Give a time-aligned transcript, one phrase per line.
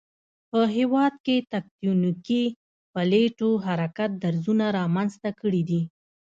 [0.49, 2.43] په هېواد کې تکتونیکی
[2.93, 5.81] پلیټو حرکت درزونه رامنځته کړي دي